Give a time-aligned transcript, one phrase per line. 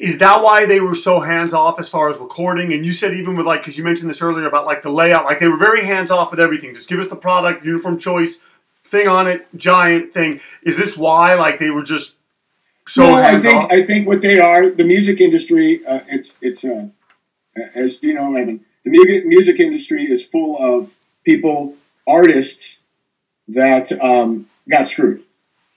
[0.00, 2.72] Is that why they were so hands off as far as recording?
[2.72, 5.26] And you said even with like, because you mentioned this earlier about like the layout,
[5.26, 6.72] like they were very hands off with everything.
[6.72, 8.40] Just give us the product, uniform choice,
[8.82, 10.40] thing on it, giant thing.
[10.62, 12.16] Is this why like they were just
[12.88, 13.70] so no, I hands think off?
[13.70, 16.86] I think what they are, the music industry, uh, it's it's uh,
[17.74, 20.90] as you know, Evan, the music music industry is full of
[21.24, 21.74] people,
[22.08, 22.78] artists
[23.48, 25.24] that um, got screwed.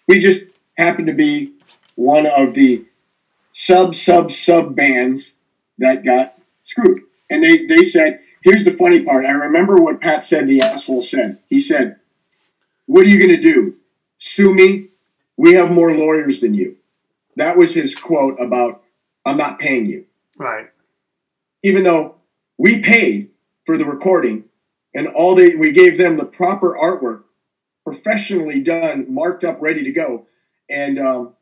[0.08, 0.44] We just
[0.78, 1.52] happen to be
[1.96, 2.86] one of the
[3.54, 5.34] sub sub sub bands
[5.78, 9.26] that got screwed, and they they said, here's the funny part.
[9.26, 10.48] I remember what Pat said.
[10.48, 11.40] The asshole said.
[11.48, 11.98] He said,
[12.86, 13.76] "What are you going to do?
[14.20, 14.90] Sue me?
[15.38, 16.78] We have more lawyers than you."
[17.36, 18.84] That was his quote about
[19.26, 20.06] I'm not paying you.
[20.38, 20.70] right.
[21.64, 22.16] Even though
[22.58, 23.30] we paid
[23.66, 24.44] for the recording
[24.94, 27.24] and all they we gave them the proper artwork,
[27.86, 30.28] professionally done, marked up, ready to go.
[30.70, 31.34] And um,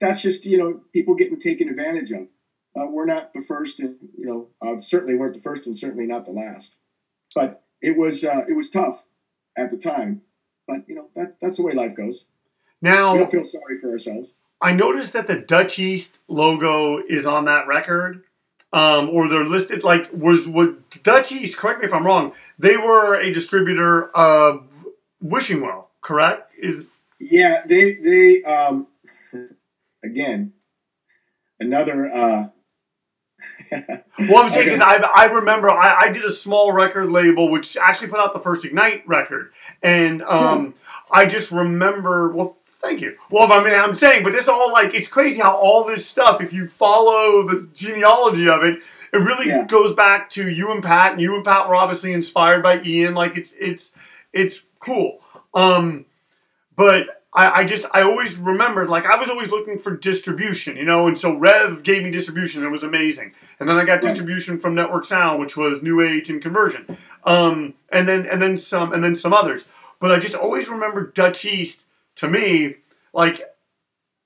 [0.00, 2.26] that's just, you know, people getting taken advantage of.
[2.76, 6.06] Uh, we're not the first and you know, uh, certainly weren't the first and certainly
[6.06, 6.70] not the last.
[7.34, 9.02] But it was uh, it was tough
[9.56, 10.22] at the time.
[10.66, 12.24] But you know, that that's the way life goes.
[12.82, 14.28] We Now don't feel sorry for ourselves.
[14.60, 18.24] I noticed that the Dutch East logo is on that record.
[18.72, 20.70] Um, or they're listed like was was
[21.02, 21.56] Dutch East.
[21.56, 22.32] Correct me if I'm wrong.
[22.58, 24.84] They were a distributor of
[25.20, 25.88] Wishing Well.
[26.02, 26.50] Correct?
[26.58, 26.84] Is
[27.18, 28.88] Yeah, they they um
[30.06, 30.52] again
[31.60, 32.48] another uh
[34.18, 37.76] Well, I'm saying because I, I remember I, I did a small record label which
[37.76, 39.52] actually put out the first Ignite record,
[39.82, 40.74] and um,
[41.10, 42.30] I just remember.
[42.32, 43.16] Well, thank you.
[43.30, 46.40] Well, I mean, I'm saying, but this all like it's crazy how all this stuff,
[46.40, 48.80] if you follow the genealogy of it,
[49.12, 49.64] it really Yeah.
[49.66, 53.14] goes back to you and Pat, and you and Pat were obviously inspired by Ian.
[53.14, 53.92] Like it's it's
[54.32, 55.20] it's cool.
[55.54, 56.06] Um,
[56.76, 60.84] but I, I just I always remembered like I was always looking for distribution, you
[60.86, 62.64] know, and so Rev gave me distribution.
[62.64, 66.30] It was amazing, and then I got distribution from Network Sound, which was New Age
[66.30, 69.68] and Conversion, um, and then and then some and then some others.
[70.00, 71.84] But I just always remember Dutch East
[72.16, 72.76] to me
[73.12, 73.42] like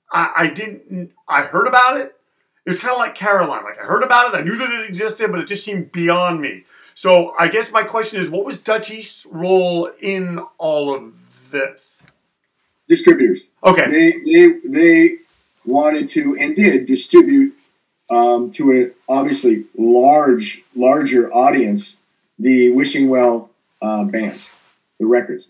[0.09, 2.15] I, I didn't I heard about it.
[2.65, 3.63] It was kind of like Caroline.
[3.65, 6.39] Like I heard about it, I knew that it existed, but it just seemed beyond
[6.39, 6.63] me.
[6.93, 12.03] So I guess my question is, what was Dutch East's role in all of this?
[12.91, 13.41] Distributors.
[13.63, 13.89] Okay.
[13.89, 15.15] They they they
[15.65, 17.55] wanted to and did distribute
[18.09, 21.95] um, to a obviously large larger audience
[22.37, 23.49] the Wishing Well
[23.81, 24.49] uh, bands,
[24.99, 25.45] the records.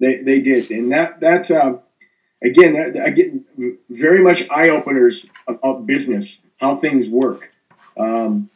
[0.00, 1.80] They they did, and that that's um,
[2.44, 3.32] again that, get
[3.88, 7.50] very much eye openers about business, how things work.
[7.96, 8.50] Um,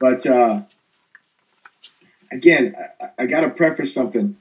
[0.00, 0.62] but uh,
[2.32, 4.36] again, I, I got to preface something.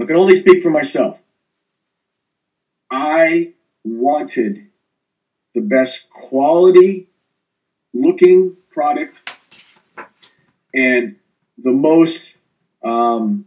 [0.00, 1.18] I can only speak for myself.
[2.90, 3.52] I
[3.84, 4.66] wanted
[5.54, 7.08] the best quality
[7.94, 9.36] looking product
[10.74, 11.16] and
[11.62, 12.34] the most
[12.84, 13.46] um,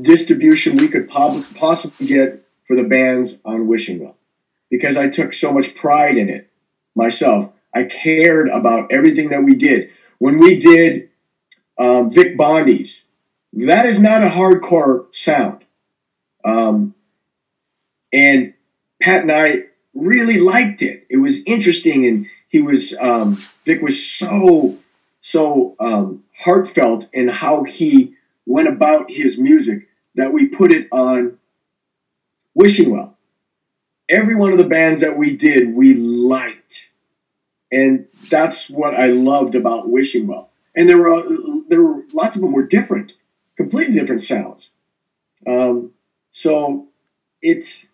[0.00, 4.16] distribution we could pob- possibly get for the bands on Wishing Well
[4.70, 6.48] because I took so much pride in it
[6.94, 7.52] myself.
[7.74, 9.90] I cared about everything that we did.
[10.18, 11.10] When we did
[11.78, 13.02] um, Vic Bondi's,
[13.54, 15.64] that is not a hardcore sound.
[16.44, 16.94] Um,
[18.12, 18.54] and
[19.00, 19.64] Pat and I
[19.94, 21.06] really liked it.
[21.08, 24.78] It was interesting, and he was um, Vic was so
[25.22, 28.14] so um, heartfelt in how he
[28.46, 31.38] went about his music that we put it on
[32.54, 33.16] Wishing Well.
[34.08, 36.88] Every one of the bands that we did, we liked,
[37.70, 40.50] and that's what I loved about Wishing Well.
[40.74, 41.22] And there were
[41.68, 43.12] there were lots of them were different,
[43.56, 44.68] completely different sounds.
[45.46, 45.92] Um,
[46.32, 46.88] so
[47.40, 47.84] it's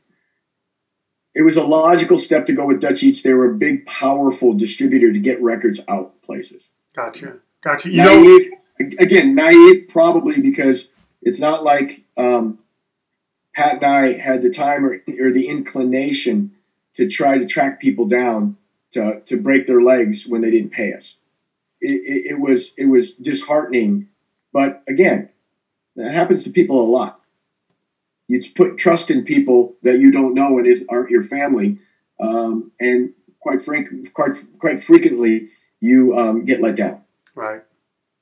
[1.36, 3.22] it was a logical step to go with Dutch East.
[3.22, 6.62] They were a big, powerful distributor to get records out places.
[6.96, 7.90] Gotcha, gotcha.
[7.90, 8.50] You naive,
[8.80, 10.88] know, again, naive probably because
[11.20, 12.58] it's not like um,
[13.54, 16.52] Pat and I had the time or, or the inclination
[16.94, 18.56] to try to track people down
[18.92, 21.16] to, to break their legs when they didn't pay us.
[21.82, 24.08] It, it, it was it was disheartening,
[24.54, 25.28] but again,
[25.96, 27.15] that happens to people a lot.
[28.28, 31.78] You put trust in people that you don't know and is aren't your family,
[32.18, 35.48] um, and quite frank, quite quite frequently
[35.80, 37.02] you um, get let down.
[37.34, 37.62] Right,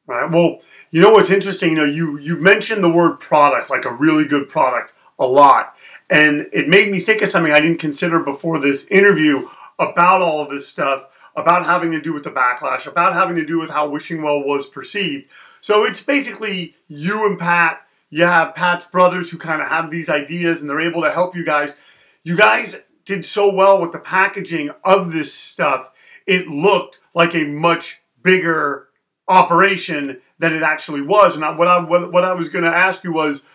[0.07, 0.31] right.
[0.31, 0.61] Well,
[0.91, 1.71] you know what's interesting?
[1.71, 5.75] You know, you you've mentioned the word product, like a really good product, a lot,
[6.11, 9.49] and it made me think of something I didn't consider before this interview
[9.79, 13.45] about all of this stuff, about having to do with the backlash, about having to
[13.45, 15.27] do with how Wishing Well was perceived.
[15.61, 17.84] So it's basically you and Pat
[18.15, 21.35] you have Pat's brothers who kind of have these ideas and they're able to help
[21.35, 21.77] you guys.
[22.23, 25.91] You guys did so well with the packaging of this stuff.
[26.25, 28.87] It looked like a much bigger
[29.27, 31.37] operation than it actually was.
[31.37, 33.47] And what I what, what I was going to ask you was,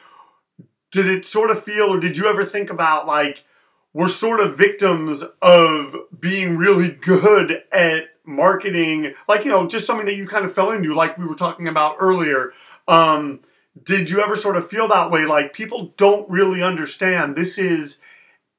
[0.92, 3.46] did it sort of feel, or did you ever think about like
[3.94, 10.06] we're sort of victims of being really good at marketing, like you know, just something
[10.06, 12.52] that you kind of fell into, like we were talking about earlier.
[12.90, 13.40] Um,
[13.84, 15.26] did you ever sort of feel that way?
[15.26, 18.02] Like people don't really understand this is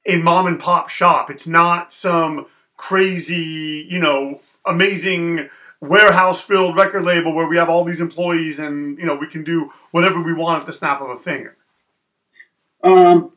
[0.07, 1.31] a mom and pop shop.
[1.31, 2.47] It's not some
[2.77, 5.49] crazy, you know, amazing
[5.81, 9.43] warehouse filled record label where we have all these employees and you know we can
[9.43, 11.57] do whatever we want at the snap of a finger.
[12.83, 13.33] Um,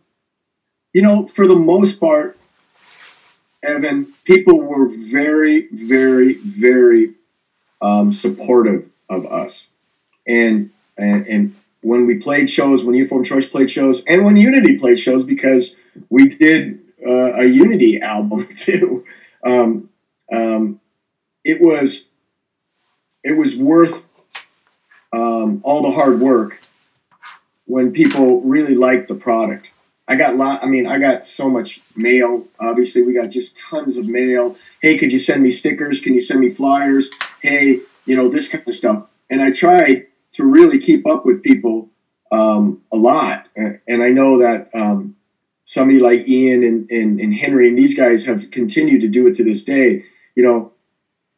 [0.94, 2.38] you know, for the most part,
[3.62, 7.16] Evan, people were very, very, very
[7.82, 9.68] um, supportive of us,
[10.28, 14.80] and and, and when we played shows, when Uniform Choice played shows, and when Unity
[14.80, 15.76] played shows, because
[16.10, 19.06] we did uh, a Unity album too.
[19.44, 19.90] Um,
[20.32, 20.80] um,
[21.44, 22.06] it was
[23.24, 24.02] it was worth
[25.12, 26.60] um, all the hard work
[27.66, 29.70] when people really liked the product.
[30.08, 30.64] I got lot.
[30.64, 32.46] I mean, I got so much mail.
[32.60, 34.58] Obviously, we got just tons of mail.
[34.82, 36.02] Hey, could you send me stickers?
[36.02, 37.10] Can you send me flyers?
[37.42, 39.08] Hey, you know this kind of stuff.
[39.30, 41.90] And I tried to really keep up with people
[42.32, 43.48] um, a lot.
[43.56, 45.16] And I know that um,
[45.66, 49.36] somebody like Ian and, and, and, Henry and these guys have continued to do it
[49.38, 50.04] to this day.
[50.36, 50.72] You know,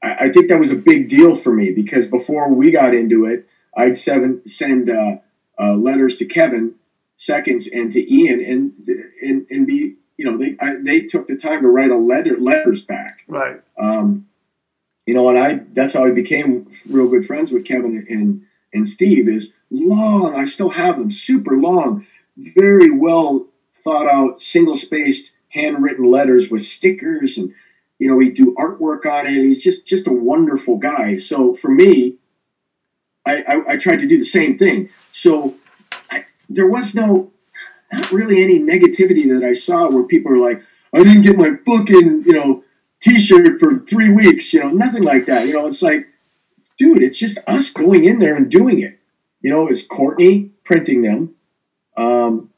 [0.01, 3.25] I, I think that was a big deal for me because before we got into
[3.25, 5.17] it, I'd seven, send uh,
[5.59, 6.75] uh, letters to Kevin
[7.17, 8.73] seconds and to Ian and
[9.21, 12.37] and, and be you know they I, they took the time to write a letter
[12.37, 14.27] letters back right um,
[15.05, 18.45] you know and I that's how I became real good friends with Kevin and
[18.75, 20.35] and Steve is long.
[20.35, 22.05] I still have them, super long,
[22.37, 23.47] very well
[23.83, 27.53] thought out, single spaced, handwritten letters with stickers, and
[27.97, 29.33] you know we do artwork on it.
[29.33, 31.17] He's just just a wonderful guy.
[31.17, 32.15] So for me,
[33.25, 34.89] I, I, I tried to do the same thing.
[35.13, 35.55] So
[36.11, 37.31] I, there was no
[37.93, 40.61] not really any negativity that I saw where people are like,
[40.93, 42.63] I didn't get my fucking you know
[43.01, 44.53] T-shirt for three weeks.
[44.53, 45.47] You know, nothing like that.
[45.47, 46.07] You know, it's like
[46.77, 48.99] dude, it's just us going in there and doing it.
[49.41, 51.35] You know, it's Courtney printing them,
[51.95, 52.49] um,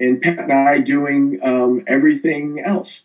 [0.00, 3.02] and Pat and I doing um, everything else.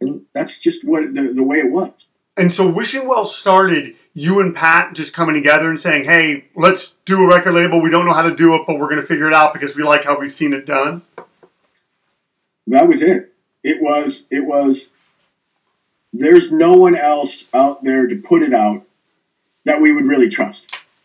[0.00, 1.92] And that's just what the, the way it was.
[2.36, 6.94] And so Wishing Well started you and Pat just coming together and saying, hey, let's
[7.04, 7.80] do a record label.
[7.80, 9.76] We don't know how to do it, but we're going to figure it out because
[9.76, 11.02] we like how we've seen it done.
[12.66, 13.32] That was it.
[13.62, 14.88] It was, it was,
[16.12, 18.84] there's no one else out there to put it out
[19.64, 20.64] that we would really trust.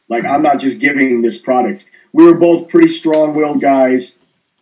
[0.10, 1.86] Like I'm not just giving this product.
[2.14, 4.14] We were both pretty strong-willed guys,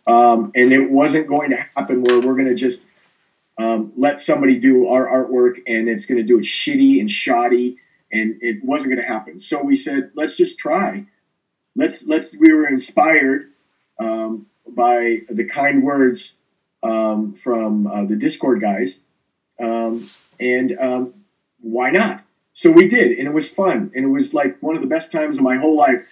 [0.06, 2.82] um, and it wasn't going to happen where we're going to just
[3.58, 7.78] um, let somebody do our artwork and it's going to do it shitty and shoddy,
[8.10, 9.40] and it wasn't going to happen.
[9.40, 11.04] So we said, let's just try.
[11.76, 12.32] Let's let's.
[12.32, 13.50] We were inspired
[13.98, 16.32] um, by the kind words
[16.82, 18.96] um, from uh, the Discord guys,
[19.60, 20.04] um,
[20.38, 21.14] and um,
[21.60, 22.22] why not?
[22.54, 25.10] So we did, and it was fun, and it was like one of the best
[25.10, 26.06] times of my whole life.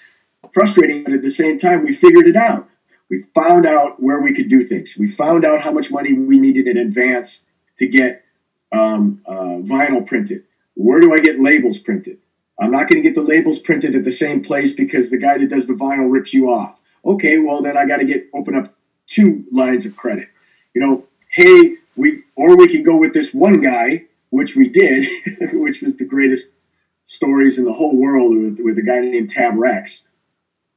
[0.52, 2.68] Frustrating, but at the same time, we figured it out.
[3.08, 4.94] We found out where we could do things.
[4.98, 7.42] We found out how much money we needed in advance
[7.78, 8.24] to get
[8.72, 10.44] um, uh, vinyl printed.
[10.74, 12.18] Where do I get labels printed?
[12.60, 15.38] I'm not going to get the labels printed at the same place because the guy
[15.38, 16.78] that does the vinyl rips you off.
[17.04, 18.74] Okay, well then I got to get open up
[19.08, 20.28] two lines of credit.
[20.74, 25.06] You know, hey, we or we can go with this one guy which we did,
[25.52, 26.48] which was the greatest
[27.04, 30.04] stories in the whole world with, with a guy named Tab Rex,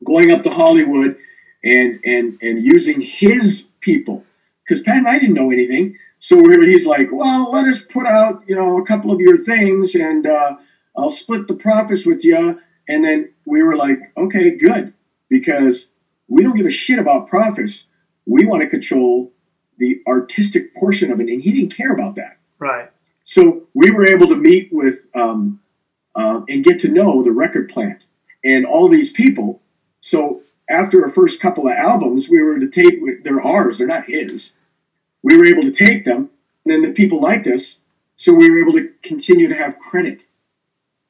[0.03, 1.15] going up to Hollywood
[1.63, 4.25] and and and using his people
[4.67, 5.97] because Pat and I didn't know anything.
[6.19, 9.95] so he's like, well, let us put out, you know, a couple of your things
[9.95, 10.55] and uh,
[10.97, 12.59] I'll split the profits with you.
[12.89, 14.93] And then we were like, okay, good,
[15.29, 15.85] because
[16.27, 17.85] we don't give a shit about profits.
[18.25, 19.31] We want to control
[19.77, 21.29] the artistic portion of it.
[21.29, 22.37] And he didn't care about that.
[22.59, 22.89] Right.
[23.25, 25.59] So we were able to meet with um,
[26.15, 28.01] uh, and get to know the record plant
[28.43, 29.61] and all these people.
[30.01, 33.01] So after our first couple of albums, we were to tape.
[33.23, 33.77] They're ours.
[33.77, 34.51] They're not his.
[35.23, 36.29] We were able to take them,
[36.63, 37.77] and then the people liked us,
[38.17, 40.21] so we were able to continue to have credit.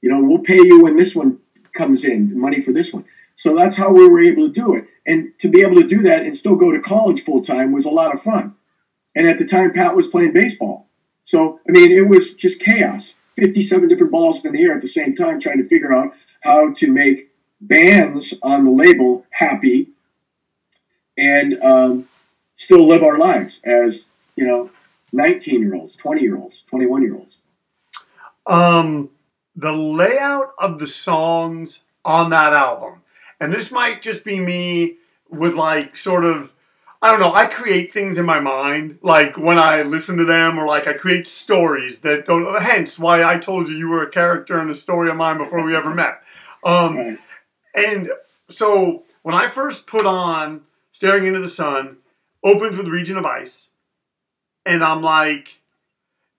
[0.01, 1.39] You know, we'll pay you when this one
[1.75, 3.05] comes in, money for this one.
[3.36, 4.86] So that's how we were able to do it.
[5.05, 7.86] And to be able to do that and still go to college full time was
[7.86, 8.55] a lot of fun.
[9.15, 10.85] And at the time, Pat was playing baseball.
[11.25, 14.88] So, I mean, it was just chaos 57 different balls in the air at the
[14.88, 19.89] same time, trying to figure out how to make bands on the label happy
[21.17, 22.08] and um,
[22.55, 24.05] still live our lives as,
[24.36, 24.70] you know,
[25.12, 27.36] 19 year olds, 20 year olds, 21 year olds.
[28.46, 29.10] Um,
[29.55, 33.01] the layout of the songs on that album,
[33.39, 34.98] and this might just be me
[35.29, 36.53] with like sort of
[37.05, 40.57] I don't know, I create things in my mind, like when I listen to them,
[40.57, 44.09] or like I create stories that don't, hence why I told you you were a
[44.09, 46.24] character in a story of mine before we ever met.
[46.63, 47.19] Um,
[47.75, 48.09] and
[48.50, 50.62] so when I first put on
[50.93, 51.97] Staring into the Sun,
[52.43, 53.69] opens with Region of Ice,
[54.65, 55.59] and I'm like,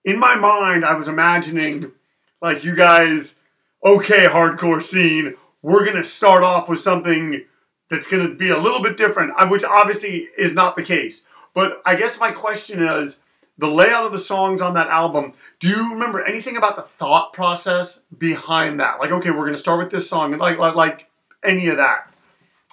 [0.03, 1.93] in my mind, I was imagining
[2.41, 3.39] like you guys,
[3.85, 7.45] okay, hardcore scene, we're gonna start off with something
[7.89, 11.25] that's going to be a little bit different, uh, which obviously is not the case.
[11.53, 13.21] But I guess my question is
[13.57, 15.33] the layout of the songs on that album.
[15.59, 18.99] Do you remember anything about the thought process behind that?
[18.99, 21.09] Like, okay, we're going to start with this song, like like, like
[21.43, 22.11] any of that,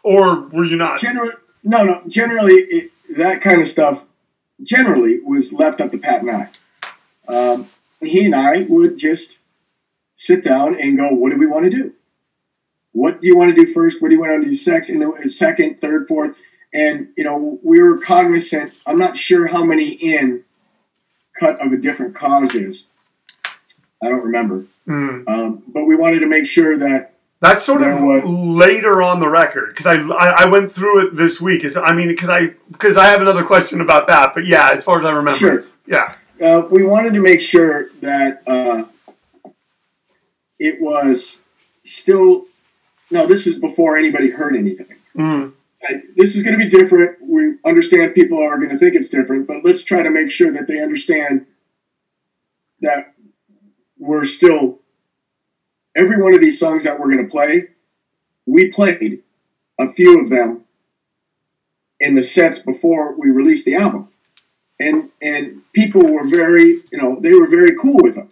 [0.03, 1.01] or were you not?
[1.01, 2.03] Generally, no, no.
[2.09, 4.03] Generally, it, that kind of stuff
[4.63, 6.49] generally was left up to Pat and I.
[7.27, 7.69] Um,
[8.01, 9.39] he and I would just
[10.17, 11.93] sit down and go, "What do we want to do?"
[12.95, 14.01] What do you want to do first?
[14.01, 14.89] What do you want to do sex?
[14.89, 16.37] And then second, third, fourth.
[16.73, 18.73] And, you know, we were cognizant.
[18.87, 20.45] I'm not sure how many in
[21.39, 22.85] cut of a different cause is.
[24.03, 24.65] I don't remember.
[24.87, 25.29] Mm.
[25.29, 29.29] Um, but we wanted to make sure that that's sort of was, later on the
[29.29, 31.65] record because I, I, I went through it this week.
[31.65, 34.33] Is I mean because I because I have another question about that.
[34.35, 35.61] But yeah, as far as I remember, sure.
[35.87, 36.17] yeah.
[36.41, 38.85] Uh, we wanted to make sure that uh,
[40.59, 41.39] it was
[41.85, 42.47] still
[43.11, 44.97] no, this is before anybody heard anything.
[45.17, 45.53] Mm.
[46.17, 47.19] This is going to be different.
[47.21, 50.53] We understand people are going to think it's different, but let's try to make sure
[50.53, 51.47] that they understand
[52.81, 53.15] that
[53.99, 54.79] we're still
[55.95, 57.69] every one of these songs that we're going to play.
[58.47, 59.23] We played
[59.79, 60.65] a few of them
[62.01, 64.09] in the sets before we released the album,
[64.81, 68.29] and and people were very, you know, they were very cool with them.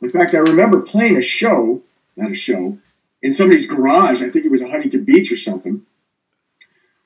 [0.00, 1.82] In fact, I remember playing a show,
[2.16, 2.78] not a show,
[3.26, 4.22] in somebody's garage.
[4.22, 5.82] I think it was a Huntington Beach or something,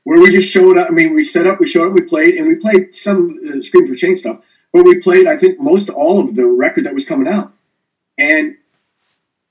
[0.04, 0.88] where we just showed up.
[0.88, 3.62] I mean, we set up, we showed up, we played, and we played some uh,
[3.62, 6.92] Scream for Change stuff, but we played, I think, most all of the record that
[6.92, 7.54] was coming out,
[8.18, 8.56] and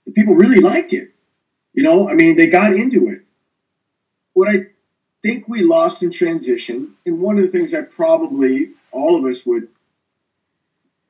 [0.06, 1.12] the people really liked it.
[1.74, 3.22] You know, I mean, they got into it.
[4.34, 4.68] What I
[5.24, 9.44] think we lost in transition, and one of the things that probably all of us
[9.44, 9.70] would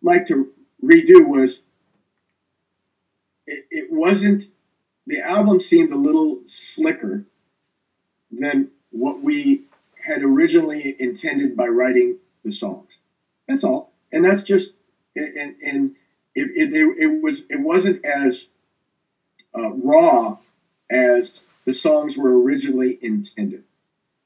[0.01, 0.49] like to
[0.81, 1.59] redo was
[3.45, 4.47] it, it wasn't
[5.09, 7.25] the album seemed a little slicker
[8.31, 9.63] than what we
[9.99, 12.89] had originally intended by writing the songs.
[13.47, 14.75] That's all, and that's just
[15.15, 15.95] and and
[16.35, 18.45] it it, it was it wasn't as
[19.57, 20.37] uh, raw
[20.91, 23.63] as the songs were originally intended,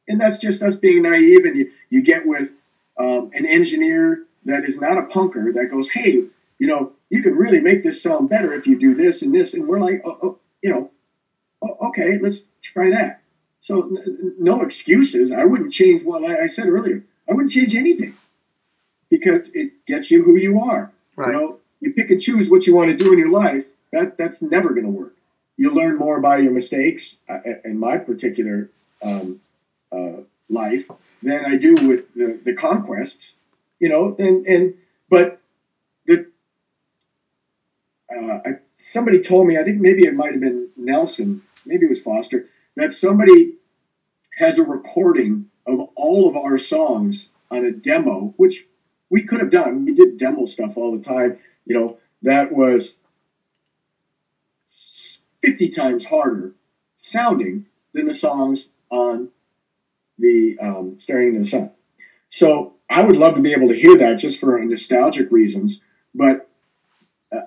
[0.10, 1.46] and that's just us being naive.
[1.46, 2.52] And you you get with
[2.98, 6.26] um, an engineer that is not a punker that goes, hey,
[6.60, 9.54] you know, you could really make this sound better if you do this and this,
[9.54, 10.92] and we're like, oh, oh you know,
[11.62, 13.22] oh, okay, let's try that.
[13.62, 15.32] So n- no excuses.
[15.32, 17.04] I wouldn't change what I, I, said earlier.
[17.30, 18.16] I wouldn't change anything
[19.10, 20.92] because it gets you who you are.
[21.16, 21.28] Right.
[21.28, 23.66] You know, you pick and choose what you want to do in your life.
[23.92, 25.16] That that's never going to work.
[25.58, 28.70] You learn more by your mistakes uh, in my particular
[29.04, 29.40] um,
[29.92, 30.86] uh, life
[31.22, 33.34] than I do with the, the conquests.
[33.80, 34.74] You know, and and
[35.10, 35.40] but
[36.06, 36.28] the
[38.16, 41.90] uh, I somebody told me, I think maybe it might have been Nelson, maybe it
[41.90, 43.56] was Foster, that somebody
[44.38, 48.68] has a recording of all of our songs on a demo, which
[49.10, 49.86] we could have done.
[49.86, 51.38] We did demo stuff all the time.
[51.66, 52.94] You know, that was
[55.44, 56.54] 50 times harder
[56.98, 59.30] sounding than the songs on
[60.18, 61.72] the um, Staring into the Sun.
[62.30, 65.80] So I would love to be able to hear that just for nostalgic reasons.
[66.16, 66.50] But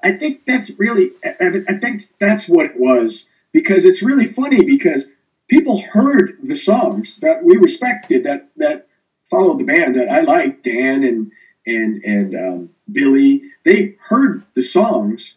[0.02, 5.07] I think that's really, I, think that's what it was because it's really funny because
[5.49, 8.88] people heard the songs that we respected that that
[9.31, 11.33] followed the band that I liked, Dan and
[11.66, 13.43] and and um, Billy.
[13.64, 15.35] They heard the songs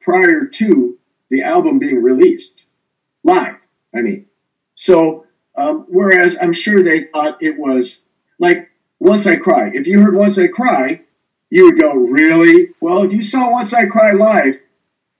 [0.00, 0.98] prior to
[1.30, 2.64] the album being released
[3.24, 3.56] live.
[3.94, 4.26] I mean,
[4.74, 7.98] so um, whereas I'm sure they thought it was
[8.38, 9.70] like Once I Cry.
[9.72, 11.02] If you heard Once I Cry,
[11.52, 12.70] you would go, really?
[12.80, 14.58] Well, if you saw Once I Cry live,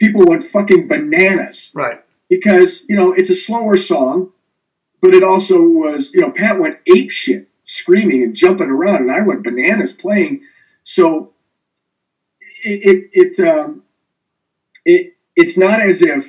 [0.01, 1.71] people went fucking bananas.
[1.75, 2.03] Right.
[2.31, 4.33] Because, you know, it's a slower song,
[5.03, 9.11] but it also was, you know, Pat went ape shit, screaming and jumping around, and
[9.11, 10.41] I went bananas playing.
[10.85, 11.35] So
[12.65, 13.83] it, it, it, um,
[14.87, 16.25] it it's not as if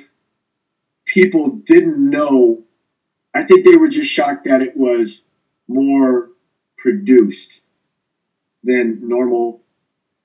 [1.06, 2.62] people didn't know.
[3.32, 5.22] I think they were just shocked that it was
[5.66, 6.28] more
[6.76, 7.62] produced
[8.62, 9.63] than normal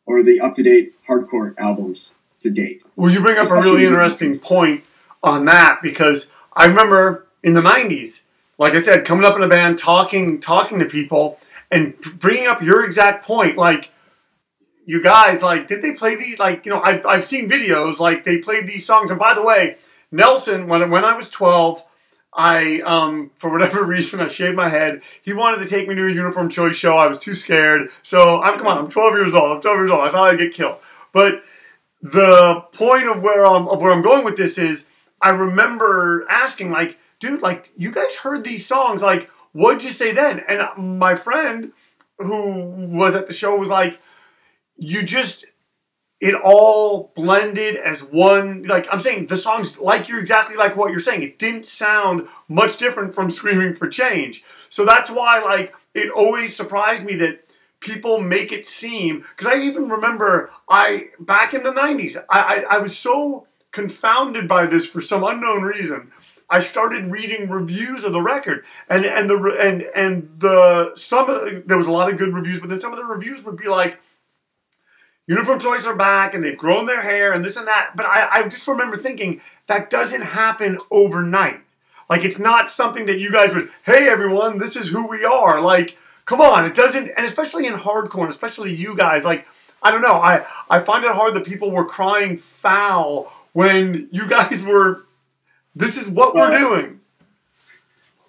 [0.09, 2.09] or the up to date hardcore albums
[2.41, 2.81] to date.
[2.95, 4.83] Well, you bring up a really interesting point
[5.21, 8.23] on that because I remember in the 90s,
[8.57, 11.39] like I said, coming up in a band, talking, talking to people,
[11.69, 13.91] and bringing up your exact point, like
[14.87, 16.39] you guys, like, did they play these?
[16.39, 19.11] Like, you know, I've, I've seen videos, like, they played these songs.
[19.11, 19.75] And by the way,
[20.11, 21.83] Nelson, when, when I was 12,
[22.39, 25.01] I, um, for whatever reason, I shaved my head.
[25.21, 26.93] He wanted to take me to a uniform choice show.
[26.93, 27.91] I was too scared.
[28.01, 29.51] So, I'm, come on, I'm 12 years old.
[29.51, 30.01] I'm 12 years old.
[30.01, 30.77] I thought I'd get killed.
[31.11, 31.43] But
[32.01, 34.87] the point of where I'm, of where I'm going with this is,
[35.21, 39.01] I remember asking, like, dude, like, you guys heard these songs.
[39.01, 40.41] Like, what'd you say then?
[40.47, 41.73] And my friend
[42.19, 42.51] who
[42.89, 43.99] was at the show was like,
[44.77, 45.43] you just
[46.19, 50.91] it all blended as one like i'm saying the songs like you're exactly like what
[50.91, 51.23] you're saying.
[51.23, 54.43] It didn't sound much different from screaming for change.
[54.69, 57.45] So that's why like it always surprised me that
[57.79, 62.75] people make it seem because i even remember i back in the 90s I, I,
[62.75, 66.11] I was so confounded by this for some unknown reason.
[66.49, 71.41] I started reading reviews of the record, and and the and and the some of
[71.41, 73.57] the, there was a lot of good reviews, but then some of the reviews would
[73.57, 73.99] be like,
[75.29, 77.91] Uniform Choice are back and they've grown their hair and this and that.
[77.95, 81.61] But I, I just remember thinking that doesn't happen overnight.
[82.09, 85.61] Like it's not something that you guys would, hey everyone, this is who we are.
[85.61, 89.45] Like, come on, it doesn't, and especially in hardcore, and especially you guys, like,
[89.83, 94.27] I don't know, I, I find it hard that people were crying foul when you
[94.27, 95.05] guys were,
[95.75, 97.01] this is what we're doing.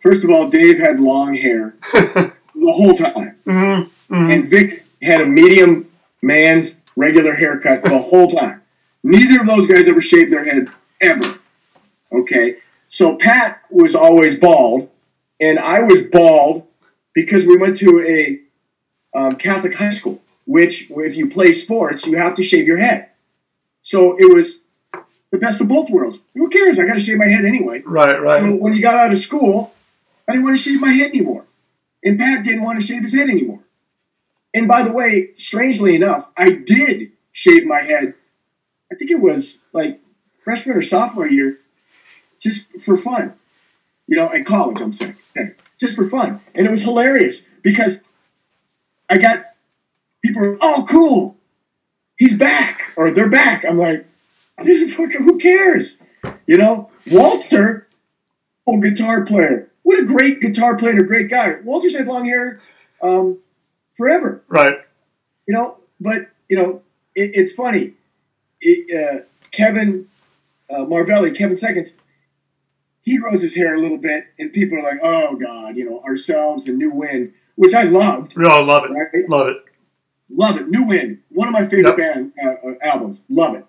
[0.03, 3.37] First of all, Dave had long hair the whole time.
[3.47, 4.31] Mm-hmm, mm-hmm.
[4.31, 5.91] And Vic had a medium
[6.23, 8.63] man's regular haircut the whole time.
[9.03, 10.69] Neither of those guys ever shaved their head
[11.01, 11.39] ever.
[12.13, 12.57] Okay,
[12.89, 14.91] so Pat was always bald,
[15.41, 16.67] and I was bald
[17.15, 22.17] because we went to a um, Catholic high school, which if you play sports, you
[22.19, 23.11] have to shave your head.
[23.83, 24.55] So it was
[25.31, 26.19] the best of both worlds.
[26.35, 26.79] Who cares?
[26.79, 27.83] I got to shave my head anyway.
[27.85, 28.41] Right, right.
[28.41, 29.73] So when he got out of school,
[30.29, 31.45] I didn't want to shave my head anymore,
[32.05, 33.61] and Pat didn't want to shave his head anymore.
[34.53, 38.15] And by the way, strangely enough, I did shave my head.
[38.93, 40.01] I think it was like
[40.45, 41.59] freshman or sophomore year,
[42.41, 43.35] just for fun.
[44.09, 45.15] You know, in college, I'm saying,
[45.79, 46.41] just for fun.
[46.55, 48.01] And it was hilarious because
[49.09, 49.45] I got
[50.25, 51.37] people, oh, cool,
[52.19, 53.65] he's back, or they're back.
[53.65, 54.07] I'm like,
[54.59, 55.97] who cares?
[56.47, 57.87] You know, Walter,
[58.67, 59.71] old guitar player.
[59.83, 61.55] What a great guitar player, great guy.
[61.65, 62.61] Walter's had long hair.
[63.03, 63.39] Um,
[64.01, 64.43] forever.
[64.49, 64.79] Right.
[65.47, 66.83] You know, but you know,
[67.15, 67.93] it, it's funny.
[68.61, 70.09] It, uh, Kevin
[70.71, 71.93] uh, Marvelli, Kevin Seconds,
[73.03, 76.01] he grows his hair a little bit, and people are like, "Oh God," you know,
[76.03, 78.37] ourselves and New Wind, which I loved.
[78.37, 78.91] No, I love it.
[78.91, 79.29] Right?
[79.29, 79.57] Love it.
[80.31, 80.69] Love it.
[80.69, 81.97] New Wind, one of my favorite yep.
[81.97, 83.21] band uh, uh, albums.
[83.29, 83.67] Love it.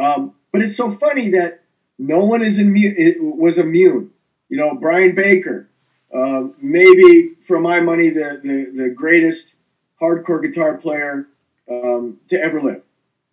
[0.00, 1.62] Um, but it's so funny that
[1.98, 2.94] no one is immune.
[2.96, 4.10] It was immune.
[4.50, 5.68] You know, Brian Baker,
[6.14, 9.53] uh, maybe for my money, the, the, the greatest
[10.00, 11.26] hardcore guitar player
[11.70, 12.82] um, to ever live,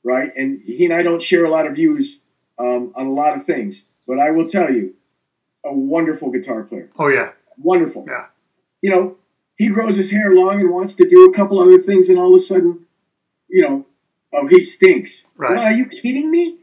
[0.03, 0.31] right?
[0.35, 2.17] And he and I don't share a lot of views
[2.59, 4.93] um, on a lot of things, but I will tell you,
[5.63, 6.89] a wonderful guitar player.
[6.97, 8.05] Oh yeah, wonderful.
[8.07, 8.25] Yeah.
[8.81, 9.17] You know,
[9.57, 12.33] he grows his hair long and wants to do a couple other things, and all
[12.35, 12.85] of a sudden,
[13.47, 13.85] you know,
[14.33, 15.23] oh, he stinks.
[15.35, 15.55] Right.
[15.55, 16.57] Well, are you kidding me?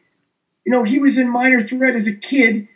[0.64, 2.68] You know, he was in Minor Threat as a kid,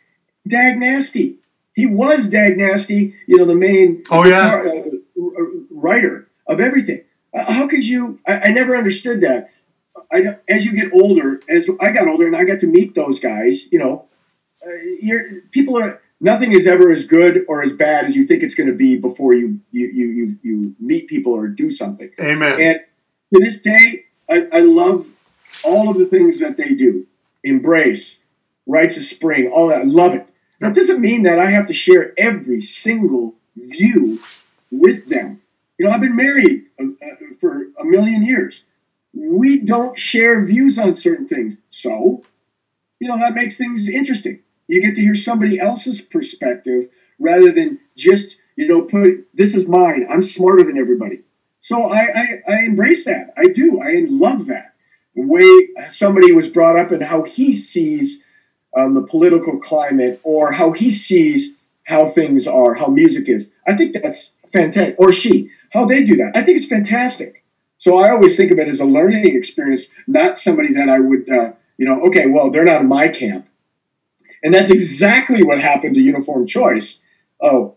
[0.47, 1.37] Dag Nasty.
[1.75, 4.83] He was Dag Nasty, you know, the main oh, guitar, yeah.
[5.17, 7.03] uh, writer of everything.
[7.35, 8.21] How could you?
[8.27, 9.51] I, I never understood that.
[10.11, 13.21] I, as you get older, as I got older and I got to meet those
[13.21, 14.07] guys, you know,
[14.64, 18.42] uh, you're, people are nothing is ever as good or as bad as you think
[18.42, 22.11] it's going to be before you you you you, you meet people or do something.
[22.21, 22.61] Amen.
[22.61, 22.81] And
[23.33, 25.07] to this day, I, I love
[25.64, 27.07] all of the things that they do.
[27.45, 28.18] Embrace,
[28.66, 29.81] Rites of Spring, all that.
[29.81, 30.27] I love it.
[30.61, 34.21] That doesn't mean that I have to share every single view
[34.71, 35.41] with them.
[35.83, 38.62] You know, I've been married uh, uh, for a million years.
[39.14, 41.57] We don't share views on certain things.
[41.73, 42.23] So,
[43.01, 44.38] you know, that makes things interesting.
[44.68, 49.66] You get to hear somebody else's perspective rather than just, you know, put this is
[49.66, 50.07] mine.
[50.09, 51.23] I'm smarter than everybody.
[51.62, 53.35] So I, I, I embrace that.
[53.37, 53.81] I do.
[53.81, 54.75] I love that.
[55.16, 58.23] The way somebody was brought up and how he sees
[58.77, 63.49] um, the political climate or how he sees how things are, how music is.
[63.66, 64.97] I think that's fantastic.
[64.99, 66.33] Or she, how they do that.
[66.35, 67.45] I think it's fantastic.
[67.79, 71.29] So I always think of it as a learning experience, not somebody that I would,
[71.29, 73.49] uh, you know, okay, well, they're not in my camp.
[74.43, 76.99] And that's exactly what happened to Uniform Choice.
[77.41, 77.77] Oh,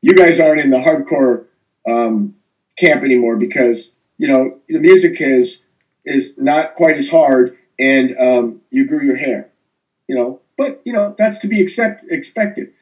[0.00, 1.46] you guys aren't in the hardcore
[1.88, 2.34] um,
[2.78, 5.60] camp anymore because you know the music is
[6.04, 9.50] is not quite as hard, and um, you grew your hair.
[10.06, 12.72] You know, but you know that's to be accept, expected.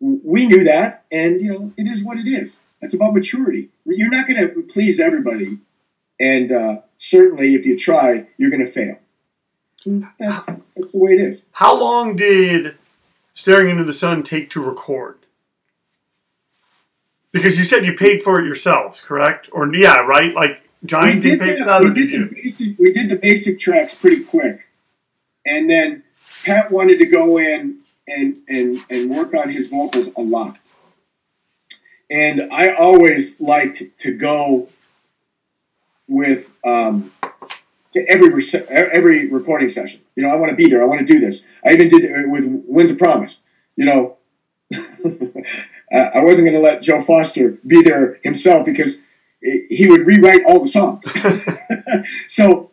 [0.00, 2.52] We knew that, and you know it is what it is.
[2.80, 3.70] That's about maturity.
[3.84, 5.58] You're not going to please everybody,
[6.20, 8.98] and uh, certainly if you try, you're going to fail.
[10.18, 11.40] That's, that's the way it is.
[11.52, 12.76] How long did
[13.38, 15.16] Staring into the Sun take to record?
[17.30, 19.48] Because you said you paid for it yourselves, correct?
[19.52, 20.34] Or yeah, right?
[20.34, 22.28] Like Giant did, pay the, for that, we or did, did you?
[22.28, 24.66] the basic, we did the basic tracks pretty quick,
[25.46, 26.02] and then
[26.44, 30.56] Pat wanted to go in and and and work on his vocals a lot.
[32.10, 34.68] And I always liked to go
[36.08, 37.12] with um,
[37.92, 40.00] to every every recording session.
[40.16, 40.82] You know, I want to be there.
[40.82, 41.42] I want to do this.
[41.64, 43.38] I even did it with Winds of Promise.
[43.76, 44.16] You know,
[44.72, 48.98] I wasn't going to let Joe Foster be there himself because
[49.40, 51.04] he would rewrite all the songs.
[52.28, 52.70] so,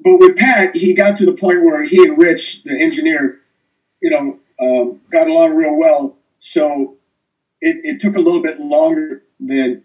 [0.00, 3.40] but with Pat, he got to the point where he and Rich, the engineer,
[4.00, 6.16] you know, um, got along real well.
[6.40, 6.95] So
[7.66, 9.82] it, it took a little bit longer than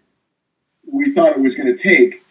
[0.86, 2.24] we thought it was going to take.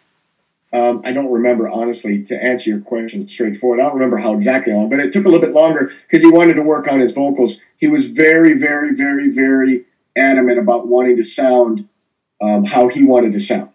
[0.72, 3.78] Um, I don't remember honestly to answer your question straightforward.
[3.78, 6.30] I don't remember how exactly long, but it took a little bit longer because he
[6.30, 7.60] wanted to work on his vocals.
[7.76, 9.84] He was very, very, very, very
[10.16, 11.86] adamant about wanting to sound
[12.40, 13.68] um, how he wanted to sound.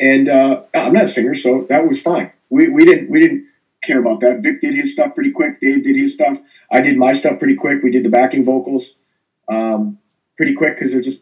[0.00, 2.32] And uh, I'm not a singer, so that was fine.
[2.50, 3.46] We, we didn't we didn't
[3.84, 4.40] care about that.
[4.42, 5.60] Vic did his stuff pretty quick.
[5.60, 6.38] Dave did his stuff.
[6.72, 7.82] I did my stuff pretty quick.
[7.84, 8.94] We did the backing vocals
[9.48, 9.98] um,
[10.38, 11.20] pretty quick because they're just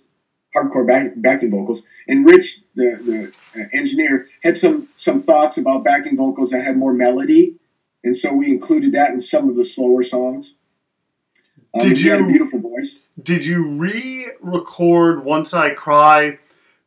[0.55, 1.83] hardcore back, backing vocals.
[2.07, 6.77] And Rich, the, the uh, engineer, had some some thoughts about backing vocals that had
[6.77, 7.57] more melody,
[8.05, 10.53] and so we included that in some of the slower songs.
[11.75, 12.95] Um, Did he had a you- beautiful voice?
[13.21, 16.39] Did you re-record "Once I Cry"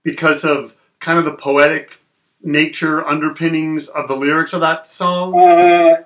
[0.04, 2.00] because of kind of the poetic
[2.42, 5.38] nature underpinnings of the lyrics of that song?
[5.38, 6.04] Uh,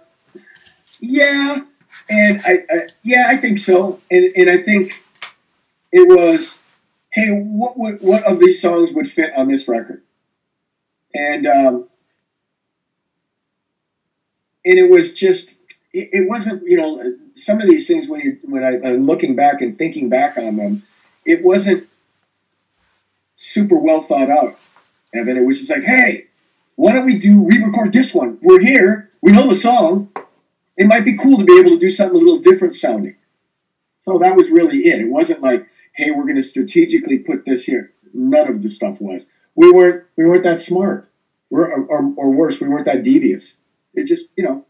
[0.99, 1.59] yeah,
[2.09, 5.02] and I, I yeah, I think so, and and I think
[5.93, 6.57] it was,
[7.11, 10.01] hey, what what of these songs would fit on this record?
[11.13, 11.87] And um,
[14.65, 15.49] and it was just
[15.93, 19.35] it, it wasn't you know some of these things when you when I, I'm looking
[19.35, 20.83] back and thinking back on them,
[21.25, 21.87] it wasn't
[23.37, 24.57] super well thought out.
[25.13, 26.25] And then it was just like, hey,
[26.75, 28.39] why don't we do re-record this one?
[28.41, 29.11] We're here.
[29.21, 30.09] We know the song.
[30.75, 33.15] It might be cool to be able to do something a little different sounding.
[34.01, 35.01] So that was really it.
[35.01, 37.91] It wasn't like, hey, we're going to strategically put this here.
[38.13, 39.23] None of the stuff was.
[39.55, 40.05] We weren't.
[40.17, 41.09] We weren't that smart.
[41.49, 43.57] We're, or, or, or worse, we weren't that devious.
[43.93, 44.65] It just, you know,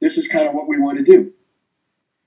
[0.00, 1.32] this is kind of what we want to do.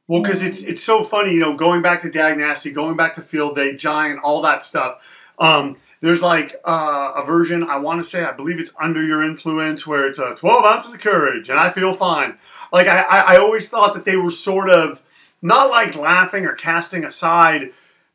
[0.08, 3.16] Well, because it's it's so funny, you know, going back to Dag Nasty, going back
[3.16, 5.02] to Field Day, Giant, all that stuff.
[5.38, 9.24] Um, there's like uh, a version I want to say I believe it's Under Your
[9.24, 12.38] Influence where it's uh, 12 ounces of courage and I feel fine.
[12.72, 15.02] Like I, I always thought that they were sort of
[15.42, 17.72] not like laughing or casting aside,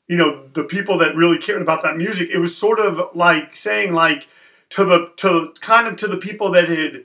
[0.08, 2.28] you know, the people that really cared about that music.
[2.32, 4.28] It was sort of like saying like
[4.70, 7.04] to the to kind of to the people that had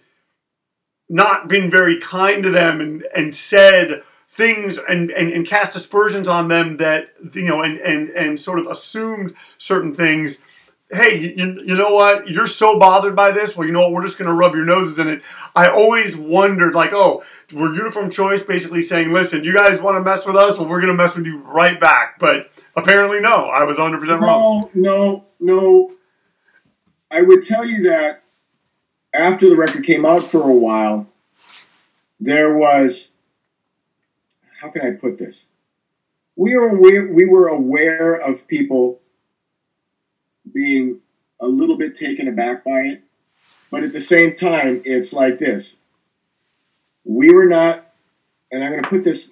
[1.10, 6.28] not been very kind to them and and said things and, and, and cast aspersions
[6.28, 10.42] on them that you know and, and and sort of assumed certain things
[10.92, 12.30] hey you, you know what?
[12.30, 13.56] You're so bothered by this.
[13.56, 13.92] Well you know what?
[13.92, 15.22] We're just going to rub your noses in it.
[15.56, 17.24] I always wondered like oh
[17.54, 20.58] we're uniform choice basically saying listen you guys want to mess with us?
[20.58, 22.20] Well we're going to mess with you right back.
[22.20, 23.46] But apparently no.
[23.50, 24.70] I was 100% wrong.
[24.74, 25.94] No, no, no.
[27.10, 28.24] I would tell you that
[29.14, 31.08] after the record came out for a while,
[32.20, 33.10] there was
[34.62, 35.44] how can I put this?
[36.38, 39.02] we were aware, we were aware of people
[40.58, 41.00] being
[41.40, 43.02] a little bit taken aback by it,
[43.70, 45.76] but at the same time, it's like this:
[47.06, 47.86] we were not,
[48.52, 49.30] and I'm going to put this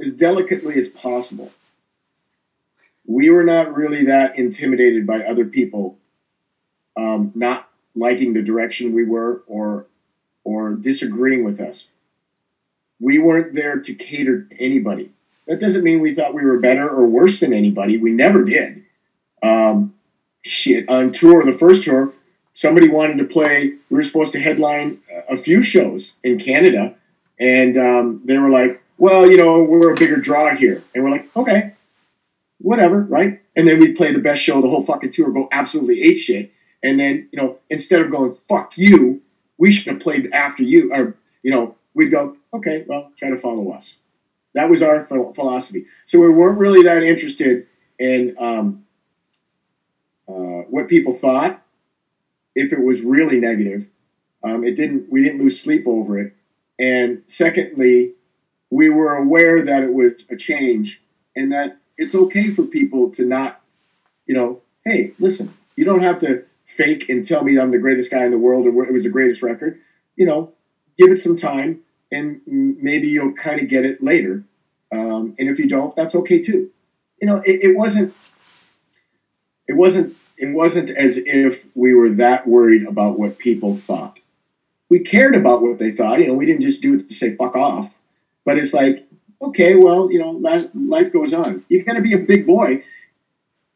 [0.00, 1.52] as delicately as possible.
[3.06, 5.98] We were not really that intimidated by other people
[6.96, 9.86] um, not liking the direction we were or
[10.44, 11.86] or disagreeing with us.
[13.00, 15.10] We weren't there to cater to anybody.
[15.46, 17.98] That doesn't mean we thought we were better or worse than anybody.
[17.98, 18.84] We never did.
[19.42, 19.91] Um,
[20.42, 22.12] shit, on tour, the first tour,
[22.54, 23.74] somebody wanted to play.
[23.90, 26.94] We were supposed to headline a few shows in Canada,
[27.38, 31.10] and um, they were like, "Well, you know, we're a bigger draw here," and we're
[31.10, 31.72] like, "Okay,
[32.58, 36.02] whatever, right?" And then we'd play the best show the whole fucking tour, go absolutely
[36.02, 36.52] ape shit,
[36.82, 39.20] and then you know, instead of going "fuck you,"
[39.58, 43.38] we should have played after you, or you know, we'd go, "Okay, well, try to
[43.38, 43.94] follow us."
[44.54, 45.86] That was our philosophy.
[46.08, 47.66] So we weren't really that interested
[47.98, 48.84] in um,
[50.32, 51.62] uh, what people thought.
[52.54, 53.86] If it was really negative,
[54.44, 55.10] um, it didn't.
[55.10, 56.34] We didn't lose sleep over it.
[56.78, 58.12] And secondly,
[58.70, 61.00] we were aware that it was a change,
[61.34, 63.60] and that it's okay for people to not,
[64.26, 66.44] you know, hey, listen, you don't have to
[66.76, 69.10] fake and tell me I'm the greatest guy in the world or it was the
[69.10, 69.78] greatest record.
[70.16, 70.52] You know,
[70.98, 74.44] give it some time and maybe you'll kind of get it later.
[74.90, 76.70] Um, and if you don't, that's okay too.
[77.20, 78.14] You know, it, it wasn't,
[79.68, 84.18] it wasn't, it wasn't as if we were that worried about what people thought.
[84.90, 86.18] We cared about what they thought.
[86.18, 87.88] You know, we didn't just do it to say fuck off.
[88.44, 89.06] But it's like,
[89.40, 91.64] okay, well, you know, life, goes on.
[91.68, 92.82] You've got to be a big boy.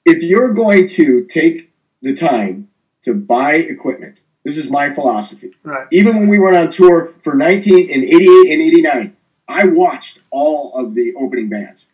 [0.04, 1.70] If you're going to take
[2.02, 2.68] the time
[3.04, 5.52] to buy equipment, this is my philosophy.
[5.62, 5.86] Right.
[5.92, 10.74] Even when we went on tour for 19 and 88 and 89, I watched all
[10.74, 11.84] of the opening bands.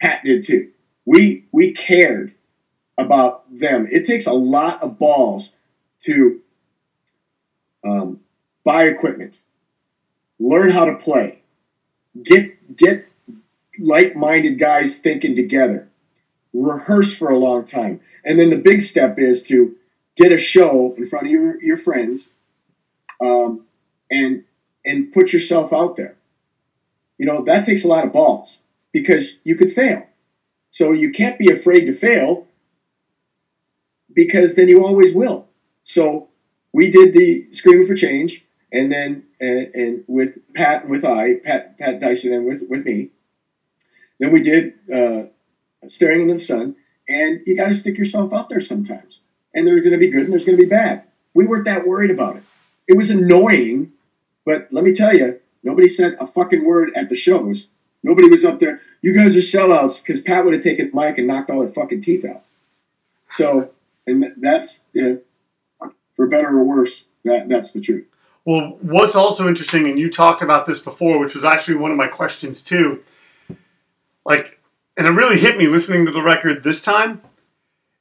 [0.00, 0.70] Pat did too.
[1.04, 2.32] We we cared
[2.98, 3.88] about them.
[3.90, 5.52] It takes a lot of balls
[6.02, 6.40] to
[7.86, 8.20] um,
[8.64, 9.34] buy equipment,
[10.38, 11.40] learn how to play,
[12.22, 13.06] get get
[13.78, 15.88] like-minded guys thinking together,
[16.52, 19.76] rehearse for a long time, and then the big step is to
[20.16, 22.28] get a show in front of your, your friends
[23.20, 23.64] um,
[24.10, 24.44] and
[24.84, 26.16] and put yourself out there.
[27.16, 28.58] You know, that takes a lot of balls
[28.92, 30.04] because you could fail.
[30.72, 32.47] So you can't be afraid to fail
[34.18, 35.46] because then you always will.
[35.84, 36.28] So
[36.72, 41.34] we did the Screaming for Change and then and, and with Pat and with I,
[41.44, 43.10] Pat Pat Dyson and with, with me.
[44.18, 45.26] Then we did uh,
[45.88, 46.74] Staring into the Sun,
[47.08, 49.20] and you got to stick yourself out there sometimes
[49.54, 51.04] and there's going to be good and there's going to be bad.
[51.34, 52.42] We weren't that worried about it.
[52.86, 53.92] It was annoying,
[54.44, 57.66] but let me tell you, nobody said a fucking word at the shows.
[58.02, 58.80] Nobody was up there.
[59.02, 62.02] You guys are sellouts because Pat would have taken Mike and knocked all their fucking
[62.02, 62.42] teeth out.
[63.32, 63.70] So,
[64.08, 65.22] and that's you
[65.82, 68.06] know, for better or worse, that that's the truth.
[68.44, 71.96] Well, what's also interesting, and you talked about this before, which was actually one of
[71.96, 73.02] my questions too.
[74.24, 74.58] Like,
[74.96, 77.22] and it really hit me listening to the record this time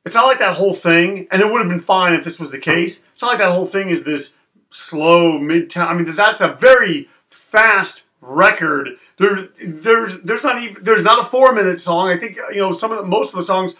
[0.07, 2.49] it's not like that whole thing, and it would have been fine if this was
[2.49, 3.03] the case.
[3.11, 4.35] It's not like that whole thing is this
[4.69, 5.89] slow mid-town.
[5.89, 8.91] I mean, that's a very fast record.
[9.17, 12.07] There, there's, there's not even, there's not a four-minute song.
[12.07, 13.75] I think you know some of the, most of the songs,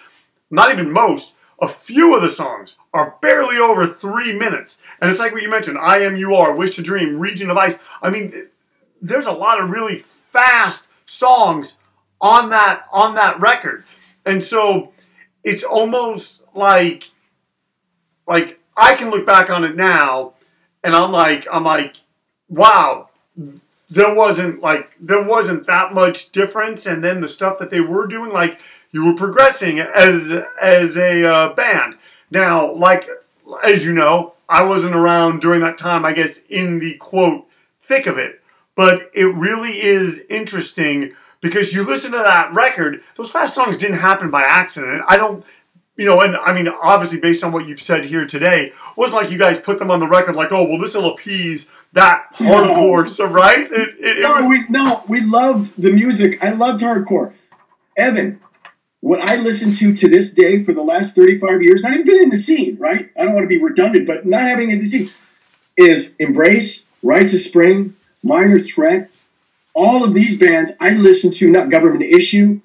[0.52, 4.82] not even most, a few of the songs are barely over three minutes.
[5.02, 7.58] And it's like what you mentioned: "I Am You Are," "Wish to Dream," "Region of
[7.58, 8.50] Ice." I mean,
[9.02, 11.78] there's a lot of really fast songs
[12.20, 13.84] on that on that record,
[14.26, 14.92] and so
[15.44, 17.12] it's almost like
[18.28, 20.34] like I can look back on it now
[20.84, 21.96] and I'm like I'm like
[22.50, 23.10] wow
[23.90, 28.08] there wasn't like there wasn't that much difference and then the stuff that they were
[28.08, 28.60] doing like
[28.98, 31.96] you were progressing as as a uh, band
[32.32, 33.08] now like
[33.64, 37.46] as you know I wasn't around during that time I guess in the quote
[37.88, 38.42] thick of it
[38.76, 44.00] but it really is interesting because you listen to that record, those fast songs didn't
[44.00, 45.04] happen by accident.
[45.08, 45.46] I don't,
[45.96, 49.22] you know, and I mean, obviously, based on what you've said here today, it wasn't
[49.22, 52.28] like you guys put them on the record like, oh, well, this will appease that
[52.36, 53.08] hardcore, no.
[53.08, 53.68] so right?
[53.72, 54.48] It, it, no, was...
[54.48, 56.44] we no, we loved the music.
[56.44, 57.34] I loved hardcore.
[57.96, 58.40] Evan,
[59.02, 62.24] what I listen to to this day for the last 35 years, not even been
[62.24, 63.10] in the scene, right?
[63.18, 65.10] I don't want to be redundant, but not having in the scene,
[65.78, 69.12] is Embrace, Rites of Spring, Minor Threat,
[69.74, 72.60] all of these bands I listen to, not Government Issue,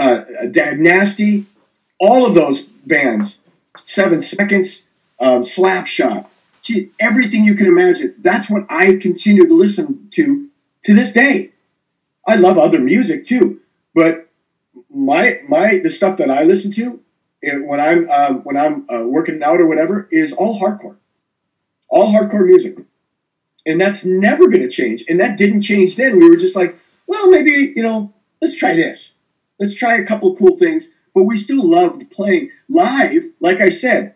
[0.00, 1.44] uh, Dag Nasty,
[2.00, 3.36] all of those bands,
[3.84, 4.82] Seven Seconds,
[5.20, 6.26] um, Slapshot,
[6.62, 8.14] gee, everything you can imagine.
[8.18, 10.48] That's what I continue to listen to
[10.84, 11.50] to this day.
[12.26, 13.60] I love other music too,
[13.94, 14.27] but
[14.98, 17.00] my my the stuff that I listen to
[17.44, 20.96] eh, when I'm um, when I'm uh, working out or whatever is all hardcore,
[21.88, 22.78] all hardcore music,
[23.64, 25.04] and that's never going to change.
[25.08, 26.18] And that didn't change then.
[26.18, 29.12] We were just like, well, maybe you know, let's try this,
[29.60, 30.90] let's try a couple cool things.
[31.14, 33.24] But we still loved playing live.
[33.40, 34.14] Like I said,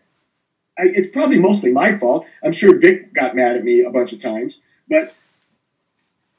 [0.78, 2.26] I, it's probably mostly my fault.
[2.44, 5.14] I'm sure Vic got mad at me a bunch of times, but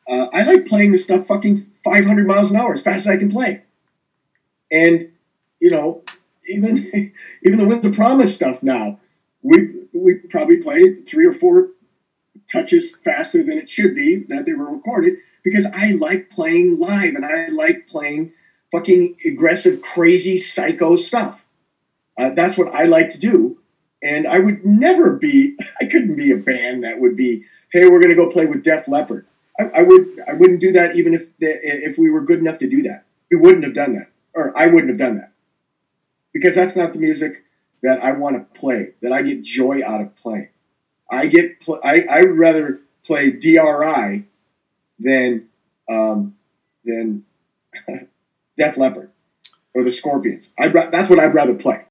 [0.10, 3.17] uh, I like playing the stuff fucking 500 miles an hour as fast as I
[3.17, 3.62] can play.
[4.73, 5.09] And
[5.62, 6.03] you know,
[6.49, 7.13] even
[7.45, 8.99] even the Winds of Promise stuff now,
[9.41, 11.69] we we probably play three or four
[12.51, 17.15] touches faster than it should be that they were recorded because I like playing live
[17.15, 18.33] and I like playing
[18.71, 21.43] fucking aggressive, crazy, psycho stuff.
[22.17, 23.59] Uh, that's what I like to do.
[24.01, 28.01] And I would never be, I couldn't be a band that would be, hey, we're
[28.01, 29.25] going to go play with Def Leppard.
[29.59, 32.57] I, I, would, I wouldn't do that even if the, if we were good enough
[32.59, 33.05] to do that.
[33.31, 35.32] We wouldn't have done that, or I wouldn't have done that,
[36.34, 37.43] because that's not the music
[37.84, 38.89] that I want to play.
[39.02, 40.50] That I get joy out of playing.
[41.10, 44.26] I get, pl- I, I would rather play DRI
[45.00, 45.48] than,
[45.89, 46.36] um,
[46.86, 47.26] than
[48.58, 49.12] Def Leppard
[49.76, 50.48] or the Scorpions.
[50.60, 51.86] Ra- that's what I'd rather play.